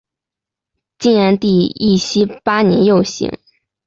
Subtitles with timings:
[0.97, 3.37] 晋安帝义熙八年又省。